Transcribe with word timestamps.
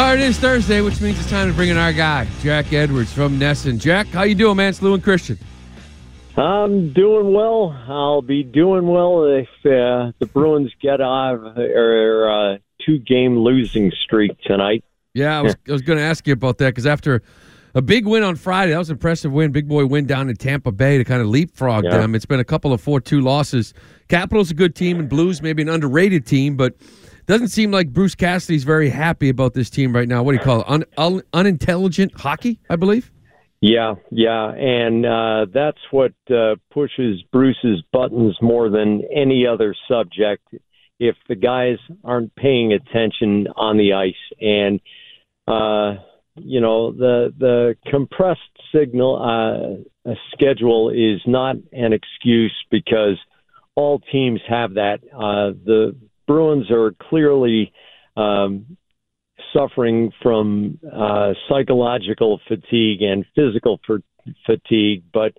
All 0.00 0.06
right, 0.06 0.18
it 0.18 0.24
is 0.24 0.38
Thursday, 0.38 0.80
which 0.80 0.98
means 1.02 1.20
it's 1.20 1.28
time 1.28 1.46
to 1.46 1.52
bring 1.52 1.68
in 1.68 1.76
our 1.76 1.92
guy, 1.92 2.26
Jack 2.40 2.72
Edwards 2.72 3.12
from 3.12 3.38
NESN. 3.38 3.78
Jack, 3.78 4.06
how 4.06 4.22
you 4.22 4.34
doing, 4.34 4.56
man? 4.56 4.70
It's 4.70 4.80
Lou 4.80 4.94
and 4.94 5.02
Christian. 5.04 5.38
I'm 6.38 6.94
doing 6.94 7.34
well. 7.34 7.78
I'll 7.86 8.22
be 8.22 8.42
doing 8.42 8.86
well 8.86 9.24
if 9.24 9.46
uh, 9.66 10.12
the 10.18 10.24
Bruins 10.32 10.72
get 10.80 11.02
out 11.02 11.44
of 11.44 11.54
their 11.54 12.30
uh, 12.32 12.56
two-game 12.80 13.40
losing 13.40 13.92
streak 14.02 14.40
tonight. 14.40 14.82
Yeah, 15.12 15.38
I 15.38 15.42
was, 15.42 15.54
I 15.68 15.72
was 15.72 15.82
going 15.82 15.98
to 15.98 16.04
ask 16.04 16.26
you 16.26 16.32
about 16.32 16.56
that 16.58 16.68
because 16.68 16.86
after 16.86 17.20
a 17.74 17.82
big 17.82 18.06
win 18.06 18.22
on 18.22 18.36
Friday, 18.36 18.72
that 18.72 18.78
was 18.78 18.88
an 18.88 18.94
impressive 18.94 19.30
win. 19.30 19.52
Big 19.52 19.68
boy 19.68 19.84
win 19.84 20.06
down 20.06 20.30
in 20.30 20.36
Tampa 20.36 20.72
Bay 20.72 20.96
to 20.96 21.04
kind 21.04 21.20
of 21.20 21.28
leapfrog 21.28 21.84
Yeah. 21.84 21.98
them. 21.98 22.14
It's 22.14 22.24
been 22.24 22.40
a 22.40 22.44
couple 22.44 22.72
of 22.72 22.80
4 22.80 23.02
2 23.02 23.20
losses. 23.20 23.74
Capitals 24.08 24.50
a 24.50 24.54
good 24.54 24.74
team, 24.74 24.98
and 24.98 25.10
Blues 25.10 25.42
maybe 25.42 25.60
an 25.60 25.68
underrated 25.68 26.24
team, 26.24 26.56
but 26.56 26.74
doesn't 27.26 27.48
seem 27.48 27.70
like 27.70 27.92
Bruce 27.92 28.14
Cassidy's 28.14 28.64
very 28.64 28.90
happy 28.90 29.28
about 29.28 29.54
this 29.54 29.70
team 29.70 29.94
right 29.94 30.08
now. 30.08 30.22
What 30.22 30.32
do 30.32 30.38
you 30.38 30.44
call 30.44 30.60
it? 30.60 30.68
Un, 30.68 30.84
un, 30.96 31.22
unintelligent 31.32 32.12
hockey, 32.18 32.60
I 32.68 32.76
believe? 32.76 33.10
Yeah, 33.60 33.96
yeah, 34.10 34.52
and 34.52 35.04
uh, 35.04 35.46
that's 35.52 35.80
what 35.90 36.14
uh, 36.30 36.56
pushes 36.72 37.22
Bruce's 37.30 37.82
buttons 37.92 38.36
more 38.40 38.70
than 38.70 39.02
any 39.14 39.46
other 39.46 39.74
subject. 39.86 40.48
If 40.98 41.16
the 41.28 41.34
guys 41.34 41.76
aren't 42.02 42.34
paying 42.36 42.72
attention 42.72 43.48
on 43.56 43.76
the 43.76 43.92
ice, 43.92 44.14
and 44.40 44.80
uh, 45.46 46.02
you 46.36 46.62
know 46.62 46.92
the 46.92 47.34
the 47.38 47.76
compressed 47.90 48.40
signal 48.74 49.82
uh, 50.06 50.12
schedule 50.32 50.88
is 50.88 51.20
not 51.26 51.56
an 51.72 51.92
excuse 51.92 52.54
because 52.70 53.18
all 53.74 53.98
teams 53.98 54.40
have 54.48 54.74
that. 54.74 55.00
Uh, 55.12 55.52
the 55.64 55.96
Bruins 56.30 56.70
are 56.70 56.94
clearly 57.08 57.72
um, 58.16 58.76
suffering 59.52 60.12
from 60.22 60.78
uh, 60.86 61.32
psychological 61.48 62.38
fatigue 62.46 63.02
and 63.02 63.26
physical 63.34 63.80
f- 63.90 64.00
fatigue, 64.46 65.02
but 65.12 65.32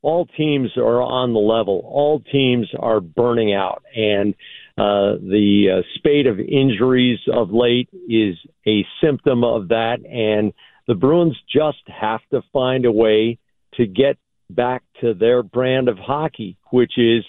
all 0.00 0.24
teams 0.24 0.70
are 0.78 1.02
on 1.02 1.34
the 1.34 1.38
level. 1.38 1.82
All 1.84 2.20
teams 2.32 2.66
are 2.78 2.98
burning 2.98 3.52
out, 3.52 3.82
and 3.94 4.32
uh, 4.78 5.20
the 5.20 5.80
uh, 5.80 5.82
spate 5.96 6.26
of 6.26 6.40
injuries 6.40 7.18
of 7.30 7.50
late 7.50 7.90
is 8.08 8.34
a 8.66 8.86
symptom 9.02 9.44
of 9.44 9.68
that. 9.68 9.98
And 10.06 10.54
the 10.86 10.94
Bruins 10.94 11.36
just 11.54 11.82
have 11.88 12.20
to 12.30 12.40
find 12.54 12.86
a 12.86 12.92
way 12.92 13.36
to 13.74 13.86
get 13.86 14.16
back 14.48 14.82
to 15.02 15.12
their 15.12 15.42
brand 15.42 15.90
of 15.90 15.98
hockey, 15.98 16.56
which 16.70 16.96
is 16.96 17.22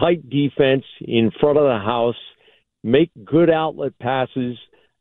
tight 0.00 0.30
defense 0.30 0.84
in 1.02 1.30
front 1.38 1.58
of 1.58 1.64
the 1.64 1.84
house, 1.84 2.16
make 2.84 3.10
good 3.24 3.50
outlet 3.50 3.98
passes, 3.98 4.56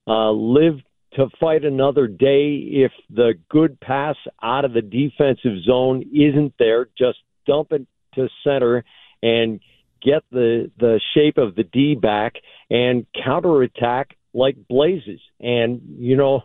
uh, 0.07 0.31
live 0.31 0.79
to 1.13 1.27
fight 1.39 1.63
another 1.63 2.07
day. 2.07 2.55
If 2.55 2.91
the 3.09 3.33
good 3.49 3.79
pass 3.79 4.15
out 4.41 4.65
of 4.65 4.73
the 4.73 4.81
defensive 4.81 5.61
zone 5.63 6.03
isn't 6.11 6.53
there, 6.57 6.87
just 6.97 7.19
dump 7.45 7.71
it 7.71 7.85
to 8.15 8.29
center 8.43 8.83
and 9.21 9.59
get 10.01 10.23
the 10.31 10.71
the 10.79 10.99
shape 11.13 11.37
of 11.37 11.55
the 11.55 11.63
D 11.63 11.95
back 11.95 12.35
and 12.69 13.05
counterattack 13.23 14.17
like 14.33 14.55
blazes. 14.67 15.19
And 15.39 15.81
you 15.97 16.15
know, 16.15 16.41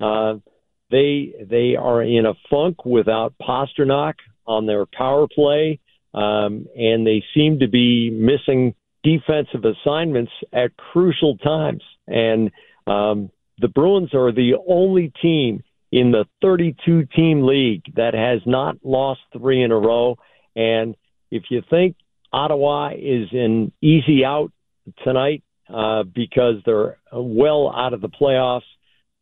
uh, 0.00 0.34
they 0.90 1.34
they 1.48 1.74
are 1.76 2.02
in 2.02 2.26
a 2.26 2.34
funk 2.50 2.84
without 2.84 3.34
Pastrnak 3.40 4.14
on 4.46 4.66
their 4.66 4.86
power 4.86 5.26
play, 5.26 5.80
um, 6.14 6.66
and 6.76 7.06
they 7.06 7.24
seem 7.34 7.60
to 7.60 7.68
be 7.68 8.10
missing 8.10 8.74
defensive 9.02 9.64
assignments 9.64 10.32
at 10.52 10.76
crucial 10.76 11.36
times. 11.38 11.82
And 12.06 12.50
um, 12.86 13.30
the 13.58 13.68
Bruins 13.68 14.14
are 14.14 14.32
the 14.32 14.54
only 14.68 15.12
team 15.20 15.62
in 15.90 16.10
the 16.10 16.24
32 16.40 17.06
team 17.14 17.46
league 17.46 17.82
that 17.96 18.14
has 18.14 18.40
not 18.46 18.76
lost 18.82 19.20
three 19.32 19.62
in 19.62 19.70
a 19.70 19.78
row. 19.78 20.16
And 20.56 20.96
if 21.30 21.44
you 21.50 21.62
think 21.68 21.96
Ottawa 22.32 22.90
is 22.96 23.28
an 23.32 23.72
easy 23.82 24.24
out 24.24 24.52
tonight 25.04 25.42
uh, 25.72 26.02
because 26.02 26.56
they're 26.64 26.98
well 27.12 27.72
out 27.74 27.92
of 27.92 28.00
the 28.00 28.08
playoffs, 28.08 28.62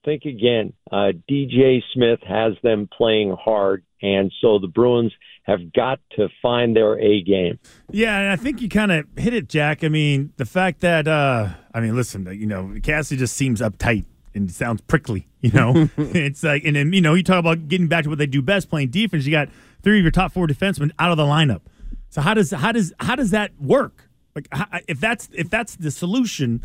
think 0.05 0.25
again. 0.25 0.73
Uh, 0.91 1.13
DJ 1.29 1.83
Smith 1.93 2.21
has 2.27 2.55
them 2.63 2.89
playing 2.97 3.37
hard, 3.39 3.85
and 4.03 4.33
so 4.41 4.59
the 4.59 4.69
Bruins 4.69 5.13
have 5.45 5.73
got 5.73 6.01
to 6.17 6.29
find 6.41 6.77
their 6.77 6.99
A 6.99 7.23
game. 7.23 7.59
Yeah, 7.91 8.19
and 8.19 8.33
I 8.33 8.37
think 8.37 8.61
you 8.61 8.69
kind 8.69 8.93
of 8.93 9.07
hit 9.17 9.35
it, 9.35 9.49
Jack. 9.49 9.83
I 9.83 9.89
mean, 9.89 10.33
the 10.37 10.45
fact 10.45 10.81
that 10.81 11.09
uh 11.09 11.49
I 11.75 11.81
mean, 11.81 11.97
listen, 11.97 12.27
you 12.33 12.47
know, 12.47 12.75
Cassie 12.83 13.17
just 13.17 13.37
seems 13.37 13.61
uptight 13.61 14.05
and 14.35 14.51
sounds 14.51 14.81
prickly. 14.83 15.27
You 15.41 15.53
know, 15.53 15.89
it's 15.97 16.43
like, 16.43 16.65
and 16.65 16.77
then 16.77 16.93
you 16.93 17.01
know, 17.01 17.15
you 17.15 17.23
talk 17.23 17.39
about 17.39 17.69
getting 17.69 17.89
back 17.89 18.05
to 18.05 18.11
what 18.11 18.19
they 18.19 18.27
do 18.27 18.43
best, 18.43 18.69
playing 18.69 18.91
defense. 18.91 19.25
You 19.27 19.33
got 19.33 19.49
three 19.83 19.99
of 19.99 20.05
your 20.05 20.11
top 20.11 20.33
four 20.33 20.47
defensemen 20.47 20.91
out 20.99 21.11
of 21.11 21.17
the 21.17 21.25
lineup. 21.25 21.63
So 22.11 22.21
how 22.21 22.35
does 22.35 22.51
how 22.51 22.73
does 22.73 22.93
how 23.01 23.17
does 23.17 23.31
that 23.31 23.53
work? 23.61 24.09
Like, 24.35 24.49
if 24.89 25.01
that's 25.01 25.29
if 25.33 25.49
that's 25.51 25.77
the 25.77 25.91
solution, 25.91 26.65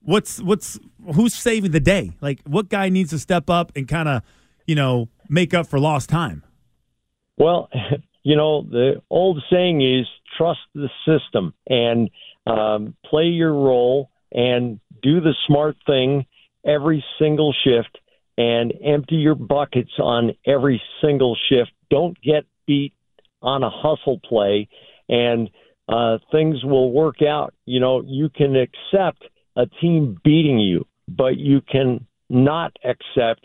what's 0.00 0.40
what's 0.40 0.78
who's 1.14 1.34
saving 1.34 1.70
the 1.70 1.80
day? 1.80 2.12
Like, 2.20 2.40
what 2.44 2.68
guy 2.68 2.88
needs 2.88 3.10
to 3.10 3.18
step 3.18 3.48
up 3.50 3.72
and 3.76 3.86
kind 3.86 4.08
of, 4.08 4.22
you 4.66 4.74
know, 4.74 5.08
make 5.28 5.54
up 5.54 5.66
for 5.66 5.78
lost 5.78 6.08
time? 6.08 6.42
Well, 7.36 7.68
you 8.22 8.36
know, 8.36 8.62
the 8.62 9.02
old 9.10 9.42
saying 9.50 9.82
is 9.82 10.06
trust 10.36 10.60
the 10.74 10.88
system 11.06 11.54
and 11.68 12.10
um, 12.46 12.94
play 13.04 13.26
your 13.26 13.52
role 13.52 14.10
and 14.32 14.80
do 15.02 15.20
the 15.20 15.34
smart 15.46 15.76
thing 15.86 16.26
every 16.64 17.04
single 17.18 17.54
shift 17.64 17.98
and 18.36 18.72
empty 18.84 19.16
your 19.16 19.34
buckets 19.34 19.92
on 19.98 20.32
every 20.46 20.82
single 21.02 21.36
shift. 21.48 21.70
Don't 21.90 22.20
get 22.20 22.44
beat 22.66 22.92
on 23.42 23.62
a 23.62 23.70
hustle 23.70 24.20
play 24.28 24.68
and 25.08 25.48
uh, 25.88 26.18
things 26.32 26.64
will 26.64 26.90
work 26.90 27.22
out. 27.22 27.54
You 27.64 27.80
know, 27.80 28.02
you 28.04 28.28
can 28.28 28.56
accept 28.56 29.24
a 29.54 29.66
team 29.80 30.18
beating 30.24 30.58
you, 30.58 30.86
but 31.08 31.36
you 31.36 31.60
can 31.60 32.06
not 32.28 32.76
accept 32.84 33.44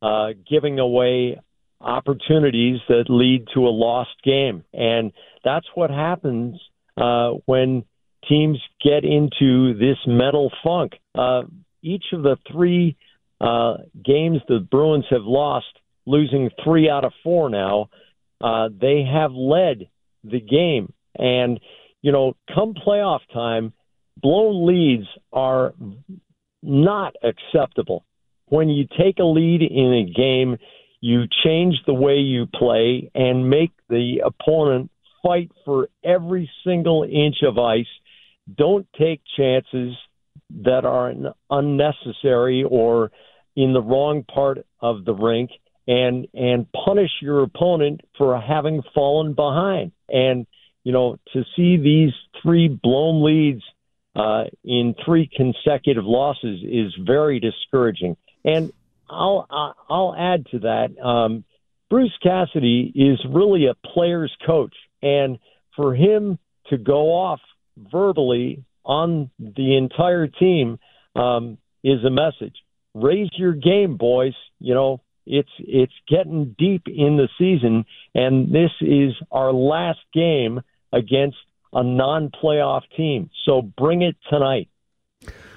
uh, 0.00 0.28
giving 0.48 0.78
away 0.78 1.40
opportunities 1.82 2.80
that 2.88 3.04
lead 3.08 3.46
to 3.54 3.60
a 3.66 3.70
lost 3.70 4.10
game. 4.24 4.64
And 4.72 5.12
that's 5.44 5.66
what 5.74 5.90
happens 5.90 6.60
uh, 6.96 7.30
when 7.46 7.84
teams 8.28 8.58
get 8.82 9.04
into 9.04 9.74
this 9.74 9.98
mental 10.06 10.50
funk. 10.62 10.92
Uh, 11.14 11.42
each 11.82 12.04
of 12.12 12.22
the 12.22 12.36
three 12.50 12.96
uh, 13.40 13.74
games 14.04 14.38
the 14.48 14.60
Bruins 14.60 15.06
have 15.10 15.24
lost, 15.24 15.66
losing 16.06 16.50
three 16.62 16.88
out 16.88 17.04
of 17.04 17.12
four 17.24 17.50
now, 17.50 17.90
uh, 18.40 18.68
they 18.80 19.04
have 19.04 19.32
led 19.32 19.88
the 20.24 20.40
game. 20.40 20.92
And, 21.18 21.60
you 22.00 22.12
know, 22.12 22.34
come 22.54 22.74
playoff 22.74 23.20
time, 23.32 23.72
blown 24.16 24.66
leads 24.66 25.06
are 25.32 25.74
not 26.62 27.14
acceptable. 27.22 28.04
When 28.46 28.68
you 28.68 28.86
take 28.98 29.18
a 29.18 29.24
lead 29.24 29.62
in 29.62 29.92
a 29.92 30.12
game, 30.12 30.58
you 31.02 31.24
change 31.44 31.74
the 31.84 31.92
way 31.92 32.18
you 32.18 32.46
play 32.46 33.10
and 33.12 33.50
make 33.50 33.72
the 33.90 34.22
opponent 34.24 34.88
fight 35.20 35.50
for 35.64 35.88
every 36.04 36.48
single 36.64 37.02
inch 37.02 37.42
of 37.42 37.58
ice. 37.58 37.86
Don't 38.56 38.86
take 38.96 39.20
chances 39.36 39.96
that 40.62 40.84
are 40.84 41.12
unnecessary 41.50 42.62
or 42.62 43.10
in 43.56 43.72
the 43.72 43.82
wrong 43.82 44.22
part 44.22 44.64
of 44.80 45.04
the 45.04 45.12
rink 45.12 45.50
and 45.88 46.28
and 46.34 46.70
punish 46.72 47.10
your 47.20 47.42
opponent 47.42 48.00
for 48.16 48.40
having 48.40 48.82
fallen 48.94 49.34
behind. 49.34 49.90
And 50.08 50.46
you 50.84 50.92
know, 50.92 51.18
to 51.32 51.42
see 51.56 51.78
these 51.78 52.12
three 52.40 52.68
blown 52.68 53.24
leads 53.24 53.62
uh, 54.14 54.44
in 54.64 54.94
three 55.04 55.28
consecutive 55.34 56.04
losses 56.04 56.60
is 56.62 56.94
very 57.04 57.40
discouraging. 57.40 58.16
And 58.44 58.72
I'll 59.12 59.76
I'll- 59.88 60.14
add 60.16 60.46
to 60.52 60.58
that. 60.60 60.98
Um, 61.02 61.44
Bruce 61.90 62.16
Cassidy 62.22 62.92
is 62.94 63.20
really 63.28 63.66
a 63.66 63.74
player's 63.74 64.34
coach, 64.46 64.74
and 65.02 65.38
for 65.76 65.94
him 65.94 66.38
to 66.68 66.78
go 66.78 67.12
off 67.12 67.40
verbally 67.76 68.64
on 68.84 69.30
the 69.38 69.76
entire 69.76 70.26
team 70.26 70.78
um, 71.14 71.58
is 71.84 72.04
a 72.04 72.10
message. 72.10 72.56
Raise 72.94 73.30
your 73.36 73.52
game, 73.52 73.96
boys. 73.96 74.34
You 74.58 74.74
know 74.74 75.00
it's 75.26 75.50
it's 75.58 75.92
getting 76.08 76.54
deep 76.58 76.82
in 76.86 77.16
the 77.16 77.28
season, 77.38 77.84
and 78.14 78.52
this 78.52 78.70
is 78.80 79.12
our 79.30 79.52
last 79.52 80.00
game 80.12 80.60
against 80.92 81.36
a 81.72 81.82
non-playoff 81.82 82.82
team. 82.96 83.30
So 83.44 83.62
bring 83.62 84.02
it 84.02 84.16
tonight. 84.28 84.68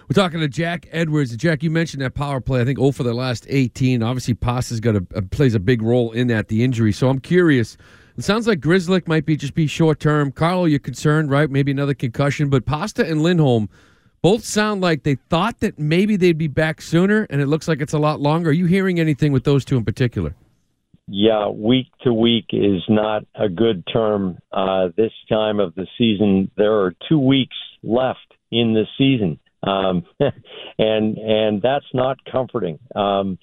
We're 0.07 0.21
talking 0.21 0.39
to 0.39 0.47
Jack 0.47 0.87
Edwards. 0.91 1.35
Jack, 1.35 1.63
you 1.63 1.71
mentioned 1.71 2.03
that 2.03 2.13
power 2.13 2.39
play. 2.39 2.61
I 2.61 2.65
think 2.65 2.77
0 2.77 2.91
for 2.91 3.03
the 3.03 3.13
last 3.13 3.47
18. 3.49 4.03
Obviously, 4.03 4.35
Pasta's 4.35 4.79
got 4.79 4.95
a, 4.95 5.05
a 5.15 5.21
plays 5.23 5.55
a 5.55 5.59
big 5.59 5.81
role 5.81 6.11
in 6.11 6.27
that, 6.27 6.47
the 6.47 6.63
injury. 6.63 6.91
So 6.91 7.09
I'm 7.09 7.19
curious. 7.19 7.75
It 8.17 8.23
sounds 8.23 8.47
like 8.47 8.59
Grzelcyk 8.59 9.07
might 9.07 9.25
be 9.25 9.35
just 9.35 9.55
be 9.55 9.67
short 9.67 9.99
term. 9.99 10.31
Carlo, 10.31 10.65
you're 10.65 10.79
concerned, 10.79 11.31
right? 11.31 11.49
Maybe 11.49 11.71
another 11.71 11.95
concussion. 11.95 12.49
But 12.49 12.65
Pasta 12.65 13.03
and 13.05 13.23
Lindholm, 13.23 13.67
Both 14.21 14.43
sound 14.43 14.81
like 14.81 15.03
they 15.03 15.15
thought 15.15 15.59
that 15.59 15.77
maybe 15.77 16.15
they'd 16.15 16.37
be 16.37 16.47
back 16.47 16.81
sooner, 16.81 17.27
and 17.29 17.41
it 17.41 17.47
looks 17.47 17.67
like 17.67 17.81
it's 17.81 17.93
a 17.93 17.99
lot 17.99 18.19
longer. 18.21 18.49
Are 18.49 18.53
you 18.53 18.65
hearing 18.65 18.99
anything 18.99 19.31
with 19.31 19.43
those 19.43 19.63
two 19.65 19.77
in 19.77 19.85
particular? 19.85 20.33
Yeah, 21.07 21.49
week 21.49 21.87
to 22.01 22.11
week 22.13 22.45
is 22.51 22.81
not 22.89 23.25
a 23.35 23.47
good 23.47 23.83
term 23.85 24.39
uh, 24.51 24.89
this 24.97 25.11
time 25.29 25.59
of 25.59 25.75
the 25.75 25.85
season. 25.97 26.49
There 26.57 26.73
are 26.81 26.95
two 27.07 27.19
weeks 27.19 27.55
left 27.83 28.33
in 28.51 28.73
the 28.73 28.85
season, 28.97 29.39
um, 29.63 30.05
and 30.19 31.17
and 31.17 31.61
that's 31.61 31.85
not 31.93 32.17
comforting. 32.31 32.79
Um, 32.95 33.39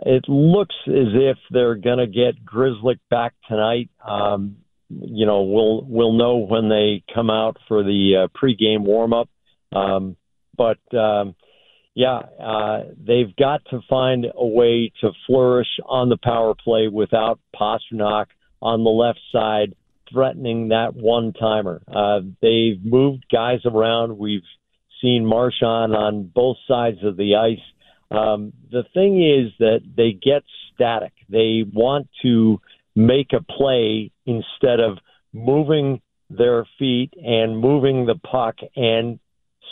it 0.00 0.28
looks 0.28 0.74
as 0.86 1.14
if 1.14 1.38
they're 1.50 1.76
going 1.76 1.98
to 1.98 2.06
get 2.06 2.44
Grzelcyk 2.44 2.98
back 3.08 3.34
tonight. 3.48 3.88
Um, 4.06 4.56
you 4.88 5.26
know, 5.26 5.42
we'll 5.42 5.84
we'll 5.84 6.12
know 6.12 6.36
when 6.36 6.68
they 6.68 7.02
come 7.14 7.30
out 7.30 7.56
for 7.66 7.82
the 7.82 8.24
uh, 8.24 8.38
pregame 8.38 8.84
warm 8.84 9.12
up. 9.12 9.28
Um, 9.72 10.16
but 10.56 10.78
um, 10.96 11.34
yeah, 11.94 12.20
uh, 12.40 12.84
they've 12.98 13.34
got 13.36 13.62
to 13.70 13.80
find 13.88 14.26
a 14.32 14.46
way 14.46 14.92
to 15.00 15.12
flourish 15.26 15.80
on 15.86 16.08
the 16.08 16.18
power 16.22 16.54
play 16.54 16.88
without 16.88 17.40
Pastrnak 17.58 18.26
on 18.60 18.84
the 18.84 18.90
left 18.90 19.20
side 19.32 19.74
threatening 20.12 20.68
that 20.68 20.94
one 20.94 21.32
timer. 21.32 21.82
Uh, 21.88 22.20
they've 22.40 22.82
moved 22.84 23.24
guys 23.32 23.60
around. 23.64 24.18
We've 24.18 24.42
seen 25.06 25.24
Marchand 25.24 25.94
on 25.94 26.30
both 26.34 26.56
sides 26.66 26.98
of 27.04 27.16
the 27.16 27.36
ice. 27.36 27.62
Um, 28.10 28.52
the 28.70 28.82
thing 28.92 29.22
is 29.22 29.52
that 29.60 29.80
they 29.96 30.12
get 30.12 30.42
static. 30.74 31.12
They 31.28 31.64
want 31.72 32.08
to 32.22 32.60
make 32.96 33.32
a 33.32 33.42
play 33.42 34.10
instead 34.24 34.80
of 34.80 34.98
moving 35.32 36.00
their 36.28 36.66
feet 36.78 37.12
and 37.22 37.58
moving 37.58 38.06
the 38.06 38.16
puck 38.16 38.56
and 38.74 39.20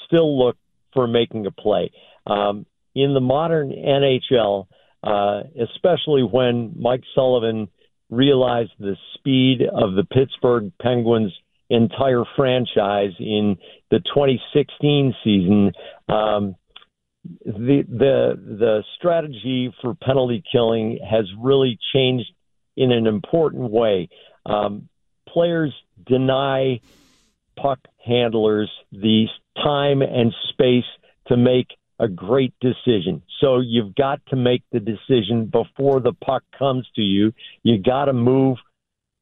still 0.06 0.38
look 0.38 0.56
for 0.92 1.08
making 1.08 1.46
a 1.46 1.50
play. 1.50 1.90
Um, 2.26 2.66
in 2.94 3.12
the 3.12 3.20
modern 3.20 3.70
NHL, 3.70 4.66
uh, 5.02 5.42
especially 5.60 6.22
when 6.22 6.74
Mike 6.78 7.02
Sullivan 7.14 7.68
realized 8.08 8.70
the 8.78 8.96
speed 9.14 9.62
of 9.62 9.94
the 9.94 10.04
Pittsburgh 10.04 10.70
Penguins 10.80 11.32
entire 11.70 12.24
franchise 12.36 13.12
in 13.18 13.56
the 13.94 14.00
2016 14.00 15.14
season, 15.22 15.72
um, 16.08 16.56
the 17.44 17.84
the 17.88 18.34
the 18.36 18.82
strategy 18.98 19.72
for 19.80 19.94
penalty 19.94 20.42
killing 20.50 20.98
has 21.08 21.26
really 21.40 21.78
changed 21.94 22.30
in 22.76 22.90
an 22.90 23.06
important 23.06 23.70
way. 23.70 24.08
Um, 24.44 24.88
players 25.28 25.72
deny 26.04 26.80
puck 27.56 27.78
handlers 28.04 28.70
the 28.90 29.26
time 29.56 30.02
and 30.02 30.34
space 30.50 30.84
to 31.28 31.36
make 31.36 31.68
a 32.00 32.08
great 32.08 32.52
decision. 32.60 33.22
So 33.40 33.60
you've 33.60 33.94
got 33.94 34.20
to 34.26 34.36
make 34.36 34.64
the 34.72 34.80
decision 34.80 35.46
before 35.46 36.00
the 36.00 36.12
puck 36.12 36.42
comes 36.58 36.86
to 36.96 37.00
you. 37.00 37.32
You 37.62 37.78
got 37.80 38.06
to 38.06 38.12
move 38.12 38.58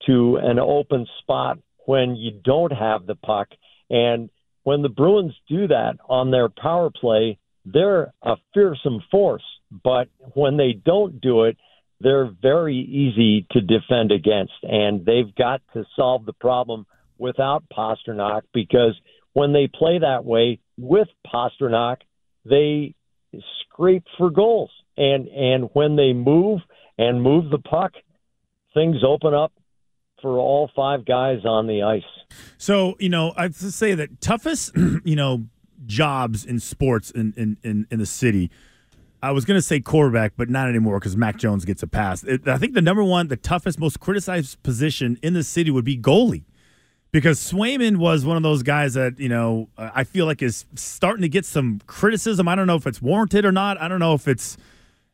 to 0.06 0.36
an 0.36 0.58
open 0.58 1.06
spot 1.20 1.58
when 1.84 2.16
you 2.16 2.32
don't 2.42 2.72
have 2.72 3.06
the 3.06 3.14
puck. 3.14 3.48
And 3.90 4.30
when 4.64 4.82
the 4.82 4.88
Bruins 4.88 5.34
do 5.48 5.68
that 5.68 5.94
on 6.08 6.30
their 6.30 6.48
power 6.48 6.90
play, 6.90 7.38
they're 7.64 8.12
a 8.22 8.36
fearsome 8.54 9.02
force. 9.10 9.44
But 9.70 10.08
when 10.34 10.56
they 10.56 10.72
don't 10.72 11.20
do 11.20 11.44
it, 11.44 11.56
they're 12.00 12.30
very 12.42 12.76
easy 12.76 13.46
to 13.52 13.60
defend 13.60 14.12
against. 14.12 14.52
And 14.62 15.04
they've 15.04 15.34
got 15.34 15.62
to 15.74 15.84
solve 15.96 16.26
the 16.26 16.32
problem 16.32 16.86
without 17.18 17.64
Pastrnak 17.72 18.42
because 18.52 18.98
when 19.32 19.52
they 19.52 19.68
play 19.72 19.98
that 20.00 20.24
way 20.24 20.58
with 20.76 21.08
Pastrnak, 21.26 21.98
they 22.44 22.94
scrape 23.60 24.04
for 24.18 24.30
goals. 24.30 24.70
And 24.96 25.28
and 25.28 25.70
when 25.72 25.96
they 25.96 26.12
move 26.12 26.60
and 26.98 27.22
move 27.22 27.50
the 27.50 27.58
puck, 27.58 27.92
things 28.74 28.98
open 29.06 29.32
up 29.32 29.52
for 30.20 30.38
all 30.38 30.70
five 30.76 31.06
guys 31.06 31.44
on 31.44 31.66
the 31.66 31.82
ice. 31.82 32.02
So, 32.58 32.96
you 32.98 33.08
know, 33.08 33.32
I 33.36 33.44
have 33.44 33.58
to 33.58 33.72
say 33.72 33.94
that 33.94 34.20
toughest, 34.20 34.72
you 35.04 35.16
know, 35.16 35.46
jobs 35.86 36.44
in 36.44 36.60
sports 36.60 37.10
in, 37.10 37.34
in, 37.36 37.56
in, 37.62 37.86
in 37.90 37.98
the 37.98 38.06
city. 38.06 38.50
I 39.22 39.30
was 39.30 39.44
going 39.44 39.56
to 39.56 39.62
say 39.62 39.78
quarterback, 39.78 40.32
but 40.36 40.50
not 40.50 40.68
anymore 40.68 40.98
because 40.98 41.16
Mac 41.16 41.36
Jones 41.36 41.64
gets 41.64 41.82
a 41.82 41.86
pass. 41.86 42.24
It, 42.24 42.48
I 42.48 42.58
think 42.58 42.74
the 42.74 42.82
number 42.82 43.04
one, 43.04 43.28
the 43.28 43.36
toughest, 43.36 43.78
most 43.78 44.00
criticized 44.00 44.60
position 44.64 45.18
in 45.22 45.32
the 45.34 45.44
city 45.44 45.70
would 45.70 45.84
be 45.84 45.96
goalie 45.96 46.44
because 47.12 47.38
Swayman 47.38 47.98
was 47.98 48.24
one 48.24 48.36
of 48.36 48.42
those 48.42 48.62
guys 48.62 48.94
that 48.94 49.20
you 49.20 49.28
know 49.28 49.68
I 49.78 50.02
feel 50.04 50.26
like 50.26 50.42
is 50.42 50.64
starting 50.74 51.22
to 51.22 51.28
get 51.28 51.44
some 51.44 51.80
criticism. 51.86 52.48
I 52.48 52.56
don't 52.56 52.66
know 52.66 52.76
if 52.76 52.86
it's 52.86 53.00
warranted 53.00 53.44
or 53.44 53.52
not. 53.52 53.80
I 53.80 53.86
don't 53.86 54.00
know 54.00 54.14
if 54.14 54.26
it's 54.26 54.56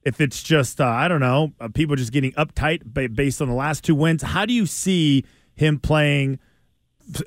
if 0.04 0.20
it's 0.20 0.42
just 0.42 0.80
uh, 0.80 0.86
I 0.86 1.08
don't 1.08 1.20
know 1.20 1.52
uh, 1.60 1.68
people 1.68 1.96
just 1.96 2.12
getting 2.12 2.32
uptight 2.32 3.14
based 3.14 3.42
on 3.42 3.48
the 3.48 3.54
last 3.54 3.84
two 3.84 3.94
wins. 3.94 4.22
How 4.22 4.46
do 4.46 4.54
you 4.54 4.64
see 4.64 5.24
him 5.54 5.78
playing 5.80 6.38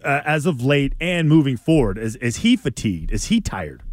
uh, 0.04 0.22
as 0.26 0.46
of 0.46 0.64
late 0.64 0.94
and 1.00 1.28
moving 1.30 1.58
forward? 1.58 1.98
Is 1.98 2.16
is 2.18 2.38
he 2.38 2.56
fatigued? 2.56 3.12
Is 3.12 3.26
he 3.26 3.42
tired? 3.42 3.84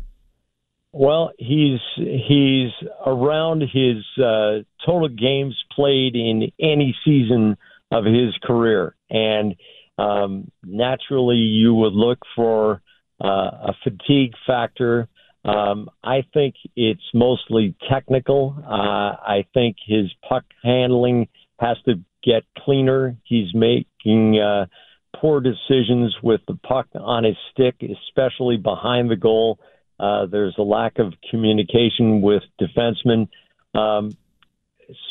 Well, 0.93 1.33
he's 1.39 1.81
he's 1.97 2.71
around 3.07 3.63
his 3.63 4.05
uh, 4.23 4.65
total 4.85 5.09
games 5.09 5.57
played 5.75 6.17
in 6.17 6.51
any 6.61 6.97
season 7.05 7.57
of 7.91 8.05
his 8.05 8.37
career, 8.43 8.95
and 9.11 9.55
um, 9.99 10.51
naturally 10.65 11.37
you 11.37 11.75
would 11.75 11.93
look 11.93 12.19
for 12.35 12.81
uh, 13.23 13.27
a 13.69 13.75
fatigue 13.85 14.33
factor. 14.47 15.09
Um, 15.45 15.89
I 16.03 16.25
think 16.35 16.55
it's 16.75 17.01
mostly 17.15 17.75
technical. 17.91 18.57
Uh, 18.59 18.71
I 18.71 19.45
think 19.55 19.77
his 19.87 20.13
puck 20.29 20.45
handling 20.63 21.29
has 21.61 21.77
to 21.87 22.01
get 22.23 22.45
cleaner. 22.59 23.17
He's 23.25 23.55
making 23.55 24.39
uh, 24.39 24.67
poor 25.17 25.41
decisions 25.41 26.17
with 26.23 26.41
the 26.47 26.55
puck 26.55 26.87
on 26.95 27.25
his 27.25 27.37
stick, 27.53 27.77
especially 27.83 28.57
behind 28.57 29.11
the 29.11 29.17
goal. 29.17 29.59
Uh, 29.99 30.27
there's 30.27 30.55
a 30.59 30.63
lack 30.63 30.99
of 30.99 31.13
communication 31.31 32.21
with 32.21 32.43
defensemen. 32.61 33.29
Um, 33.75 34.17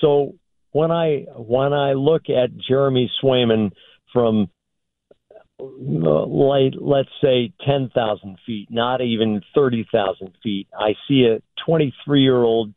so 0.01 0.35
when 0.71 0.91
I 0.91 1.25
when 1.35 1.73
I 1.73 1.93
look 1.93 2.29
at 2.29 2.57
Jeremy 2.57 3.11
Swayman 3.21 3.71
from 4.13 4.49
like 5.59 6.73
let's 6.79 7.09
say 7.21 7.51
10,000 7.65 8.37
feet, 8.45 8.67
not 8.69 9.01
even 9.01 9.41
30,000 9.55 10.33
feet. 10.43 10.67
I 10.77 10.93
see 11.07 11.25
a 11.25 11.41
23 11.65 12.21
year 12.21 12.37
old 12.37 12.73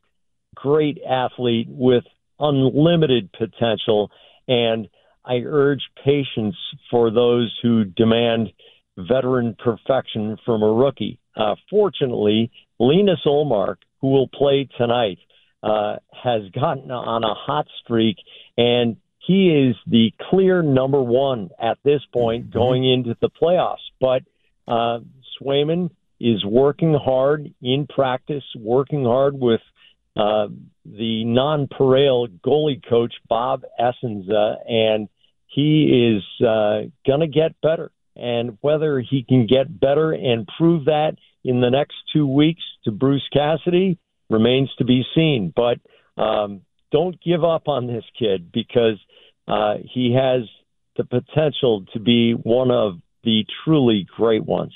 great 0.55 0.99
athlete 1.09 1.69
with 1.69 2.05
unlimited 2.39 3.31
potential, 3.33 4.11
and 4.49 4.89
I 5.25 5.43
urge 5.45 5.83
patience 6.05 6.57
for 6.91 7.11
those 7.11 7.57
who 7.63 7.85
demand 7.85 8.49
veteran 8.97 9.57
perfection 9.63 10.37
from 10.45 10.63
a 10.63 10.73
rookie. 10.73 11.19
Uh, 11.37 11.55
fortunately, 11.69 12.51
Linus 12.79 13.21
Ullmark, 13.27 13.77
who 14.01 14.09
will 14.09 14.29
play 14.29 14.69
tonight, 14.77 15.19
uh, 15.63 15.97
has 16.11 16.43
gotten 16.53 16.91
on 16.91 17.23
a 17.23 17.35
hot 17.35 17.67
streak 17.83 18.17
and 18.57 18.97
he 19.27 19.51
is 19.51 19.77
the 19.87 20.13
clear 20.31 20.63
number 20.63 21.03
one 21.03 21.51
at 21.61 21.79
this 21.85 22.01
point 22.13 22.47
mm-hmm. 22.47 22.59
going 22.59 22.91
into 22.91 23.17
the 23.21 23.31
playoffs. 23.31 23.77
But 24.01 24.23
uh, 24.67 25.01
Swayman 25.41 25.91
is 26.19 26.45
working 26.45 26.95
hard 26.95 27.53
in 27.63 27.87
practice, 27.87 28.45
working 28.57 29.05
hard 29.05 29.35
with 29.39 29.61
uh, 30.21 30.49
the 30.85 31.25
non-pareil 31.25 32.29
goalie 32.45 32.83
coach 32.87 33.15
Bob 33.29 33.63
Essensa, 33.81 34.57
and 34.69 35.09
he 35.47 36.17
is 36.17 36.47
uh, 36.47 36.83
going 37.07 37.21
to 37.21 37.27
get 37.27 37.61
better. 37.63 37.91
And 38.17 38.59
whether 38.61 39.01
he 39.01 39.25
can 39.27 39.47
get 39.47 39.81
better 39.81 40.13
and 40.13 40.47
prove 40.59 40.87
that 40.87 41.13
in 41.43 41.61
the 41.61 41.71
next 41.71 41.95
two 42.13 42.27
weeks 42.27 42.63
to 42.85 42.91
Bruce 42.91 43.27
Cassidy 43.33 43.99
remains 44.29 44.71
to 44.77 44.85
be 44.85 45.05
seen. 45.15 45.53
But 45.55 45.79
um, 46.21 46.63
don't 46.93 47.19
give 47.23 47.45
up 47.45 47.67
on 47.67 47.87
this 47.87 48.05
kid 48.19 48.53
because 48.53 48.99
uh, 49.49 49.77
he 49.95 50.15
has 50.15 50.43
the 50.97 51.05
potential 51.05 51.87
to 51.95 52.01
be 52.01 52.33
one 52.33 52.71
of 52.71 52.99
the 53.25 53.45
truly 53.65 54.07
great 54.17 54.45
ones. 54.45 54.75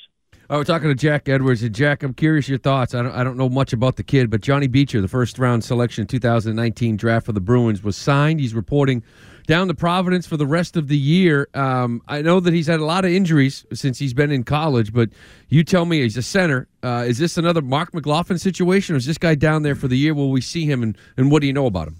Oh, 0.51 0.59
we're 0.59 0.65
talking 0.65 0.89
to 0.89 0.95
Jack 0.95 1.27
Edwards. 1.27 1.63
And 1.63 1.75
Jack, 1.75 2.03
I'm 2.03 2.13
curious 2.13 2.51
your 2.51 2.59
thoughts. 2.59 2.95
I 2.95 3.03
don't, 3.03 3.13
I 3.13 3.25
don't 3.25 3.39
know 3.39 3.49
much 3.49 3.73
about 3.73 3.97
the 3.97 4.03
kid, 4.03 4.29
but 4.29 4.43
Johnny 4.43 4.67
Beecher, 4.67 5.01
the 5.01 5.09
first 5.09 5.39
round 5.39 5.65
selection 5.65 6.07
2019 6.07 6.99
draft 6.99 7.25
for 7.25 7.33
the 7.33 7.41
Bruins, 7.41 7.83
was 7.83 7.97
signed. 7.97 8.41
He's 8.41 8.55
reporting 8.55 9.03
down 9.47 9.69
to 9.69 9.75
Providence 9.75 10.27
for 10.27 10.37
the 10.37 10.47
rest 10.47 10.77
of 10.77 10.89
the 10.89 10.99
year. 10.99 11.49
Um, 11.55 12.03
I 12.09 12.21
know 12.21 12.41
that 12.41 12.53
he's 12.53 12.67
had 12.67 12.81
a 12.81 12.85
lot 12.85 13.07
of 13.07 13.11
injuries 13.11 13.65
since 13.73 13.99
he's 13.99 14.13
been 14.13 14.31
in 14.31 14.45
college, 14.45 14.93
but 14.93 15.09
you 15.49 15.65
tell 15.65 15.87
me 15.87 16.03
he's 16.03 16.19
a 16.19 16.23
center. 16.23 16.69
Uh, 16.83 17.05
is 17.07 17.19
this 17.19 17.39
another 17.39 17.63
Marc 17.63 17.95
McLaughlin 17.95 18.39
situation, 18.39 18.95
or 18.95 18.99
is 18.99 19.07
this 19.07 19.19
guy 19.19 19.35
down 19.35 19.63
there 19.63 19.75
for 19.75 19.89
the 19.89 19.97
year? 19.97 20.13
Will 20.13 20.31
we 20.31 20.43
see 20.43 20.67
him, 20.67 20.83
and, 20.83 20.99
and 21.17 21.31
what 21.31 21.41
do 21.41 21.47
you 21.47 21.55
know 21.55 21.67
about 21.67 21.89
him? 21.89 21.97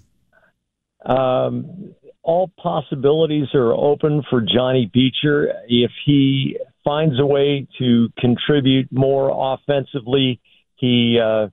Um, 1.11 1.95
all 2.21 2.51
possibilities 2.61 3.47
are 3.55 3.73
open 3.73 4.23
for 4.29 4.41
Johnny 4.41 4.89
Beecher 4.91 5.51
if 5.67 5.91
he 6.05 6.57
finds 6.85 7.19
a 7.19 7.25
way 7.25 7.67
to 7.79 8.07
contribute 8.17 8.87
more 8.91 9.31
offensively. 9.33 10.39
He 10.75 11.19
uh, 11.21 11.47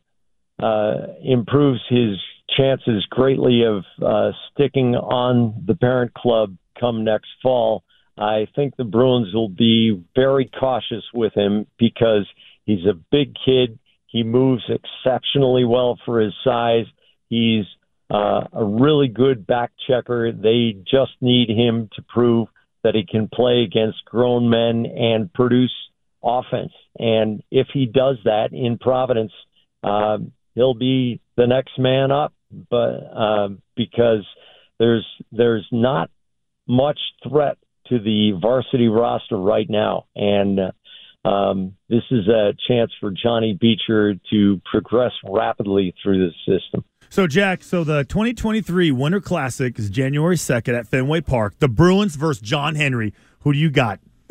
uh, 0.62 1.06
improves 1.24 1.80
his 1.88 2.18
chances 2.56 3.04
greatly 3.10 3.64
of 3.64 3.84
uh, 4.00 4.32
sticking 4.52 4.94
on 4.94 5.64
the 5.66 5.74
parent 5.74 6.14
club 6.14 6.56
come 6.78 7.04
next 7.04 7.28
fall. 7.42 7.82
I 8.18 8.46
think 8.54 8.76
the 8.76 8.84
Bruins 8.84 9.32
will 9.34 9.48
be 9.48 10.04
very 10.14 10.50
cautious 10.60 11.04
with 11.14 11.32
him 11.34 11.66
because 11.78 12.28
he's 12.64 12.84
a 12.86 12.98
big 13.10 13.34
kid. 13.44 13.78
He 14.06 14.22
moves 14.22 14.62
exceptionally 14.68 15.64
well 15.64 15.98
for 16.04 16.20
his 16.20 16.34
size. 16.44 16.84
He's 17.28 17.64
uh, 18.10 18.42
a 18.52 18.64
really 18.64 19.08
good 19.08 19.46
back 19.46 19.72
checker. 19.88 20.32
They 20.32 20.76
just 20.84 21.12
need 21.22 21.48
him 21.48 21.88
to 21.96 22.02
prove 22.02 22.48
that 22.84 22.94
he 22.94 23.04
can 23.04 23.28
play 23.32 23.62
against 23.62 24.04
grown 24.04 24.50
men 24.50 24.86
and 24.86 25.32
produce 25.32 25.72
offense. 26.22 26.72
And 26.98 27.42
if 27.50 27.68
he 27.72 27.86
does 27.86 28.16
that 28.24 28.50
in 28.52 28.78
Providence, 28.78 29.32
uh, 29.82 30.18
he'll 30.54 30.74
be 30.74 31.20
the 31.36 31.46
next 31.46 31.78
man 31.78 32.10
up. 32.10 32.32
But 32.70 32.76
uh, 32.76 33.48
because 33.76 34.26
there's 34.78 35.06
there's 35.30 35.66
not 35.72 36.10
much 36.68 36.98
threat 37.26 37.56
to 37.88 37.98
the 37.98 38.38
varsity 38.40 38.88
roster 38.88 39.36
right 39.36 39.68
now, 39.68 40.04
and 40.14 40.60
um, 41.24 41.76
this 41.88 42.02
is 42.10 42.28
a 42.28 42.52
chance 42.68 42.90
for 43.00 43.10
Johnny 43.10 43.56
Beecher 43.58 44.14
to 44.30 44.60
progress 44.70 45.12
rapidly 45.24 45.94
through 46.02 46.28
the 46.28 46.32
system. 46.46 46.84
So, 47.12 47.26
Jack, 47.26 47.62
so 47.62 47.84
the 47.84 48.04
2023 48.04 48.90
Winter 48.90 49.20
Classic 49.20 49.78
is 49.78 49.90
January 49.90 50.36
2nd 50.36 50.72
at 50.78 50.88
Fenway 50.88 51.20
Park. 51.20 51.52
The 51.58 51.68
Bruins 51.68 52.16
versus 52.16 52.40
John 52.40 52.74
Henry. 52.74 53.12
Who 53.40 53.52
do 53.52 53.58
you 53.58 53.68
got? 53.68 54.00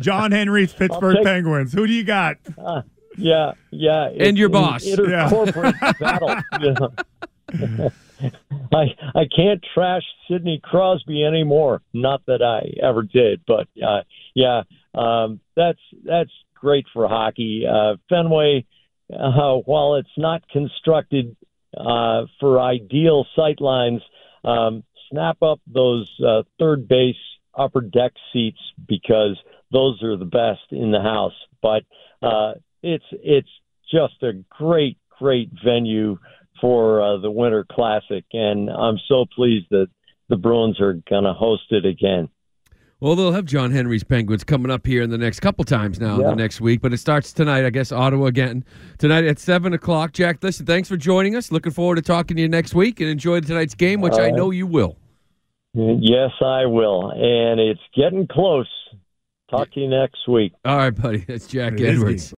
John 0.00 0.32
Henry's 0.32 0.72
Pittsburgh 0.72 1.18
take- 1.18 1.24
Penguins. 1.24 1.72
Who 1.72 1.86
do 1.86 1.92
you 1.92 2.02
got? 2.02 2.38
Uh, 2.58 2.82
yeah, 3.16 3.52
yeah. 3.70 4.08
And 4.18 4.36
your 4.36 4.48
boss. 4.48 4.84
Inter 4.84 5.08
Yeah. 5.08 5.30
corporate 5.30 5.76
battle. 6.00 6.34
Yeah. 7.52 7.88
I 8.72 8.86
I 9.14 9.24
can't 9.36 9.64
trash 9.72 10.02
Sidney 10.28 10.58
Crosby 10.64 11.22
anymore. 11.24 11.80
Not 11.94 12.22
that 12.26 12.42
I 12.42 12.72
ever 12.84 13.02
did, 13.04 13.42
but 13.46 13.68
uh, 13.80 14.00
yeah, 14.34 14.62
um, 14.96 15.38
that's 15.54 15.78
that's 16.04 16.32
great 16.56 16.86
for 16.92 17.06
hockey. 17.06 17.64
Uh, 17.70 17.98
Fenway, 18.08 18.64
uh, 19.12 19.54
while 19.64 19.96
it's 19.96 20.08
not 20.16 20.48
constructed 20.48 21.36
uh, 21.76 22.22
for 22.40 22.60
ideal 22.60 23.26
sight 23.36 23.60
lines, 23.60 24.02
um, 24.44 24.84
snap 25.10 25.42
up 25.42 25.60
those 25.66 26.10
uh, 26.26 26.42
third 26.58 26.88
base 26.88 27.16
upper 27.56 27.80
deck 27.80 28.12
seats 28.32 28.60
because 28.86 29.38
those 29.72 30.02
are 30.02 30.16
the 30.16 30.24
best 30.24 30.60
in 30.70 30.90
the 30.90 31.00
house. 31.00 31.34
But 31.62 31.84
uh, 32.22 32.54
it's 32.82 33.04
it's 33.12 33.48
just 33.90 34.22
a 34.22 34.32
great 34.50 34.98
great 35.18 35.50
venue 35.64 36.18
for 36.60 37.02
uh, 37.02 37.18
the 37.18 37.30
Winter 37.30 37.66
Classic, 37.70 38.24
and 38.32 38.70
I'm 38.70 38.98
so 39.08 39.26
pleased 39.34 39.66
that 39.70 39.88
the 40.28 40.36
Bruins 40.36 40.80
are 40.80 40.94
going 40.94 41.24
to 41.24 41.32
host 41.32 41.64
it 41.70 41.84
again. 41.84 42.28
Well, 42.98 43.14
they'll 43.14 43.32
have 43.32 43.44
John 43.44 43.72
Henry's 43.72 44.04
Penguins 44.04 44.42
coming 44.42 44.70
up 44.70 44.86
here 44.86 45.02
in 45.02 45.10
the 45.10 45.18
next 45.18 45.40
couple 45.40 45.64
times 45.66 46.00
now, 46.00 46.18
Yeah. 46.18 46.30
the 46.30 46.36
next 46.36 46.62
week. 46.62 46.80
But 46.80 46.94
it 46.94 46.96
starts 46.98 47.30
tonight, 47.32 47.66
I 47.66 47.70
guess, 47.70 47.92
Ottawa 47.92 48.26
again. 48.26 48.64
Tonight 48.98 49.24
at 49.24 49.38
7 49.38 49.74
o'clock. 49.74 50.12
Jack, 50.14 50.38
listen, 50.42 50.64
thanks 50.64 50.88
for 50.88 50.96
joining 50.96 51.36
us. 51.36 51.52
Looking 51.52 51.72
forward 51.72 51.96
to 51.96 52.02
talking 52.02 52.36
to 52.36 52.42
you 52.42 52.48
next 52.48 52.74
week 52.74 53.00
and 53.00 53.10
enjoy 53.10 53.40
tonight's 53.40 53.74
game, 53.74 54.00
which 54.00 54.14
All 54.14 54.22
I 54.22 54.30
know 54.30 54.50
you 54.50 54.66
will. 54.66 54.96
Yes, 55.74 56.30
I 56.40 56.64
will, 56.64 57.10
and 57.10 57.60
it's 57.60 57.82
getting 57.94 58.26
close. 58.26 58.66
Talk 59.50 59.70
to 59.74 59.80
you 59.80 59.88
next 59.88 60.26
week. 60.26 60.54
All 60.64 60.78
right, 60.78 60.90
buddy. 60.90 61.18
That's 61.18 61.46
Jack 61.46 61.74
It 61.74 61.80
is 61.80 61.98
Edwards. 61.98 62.34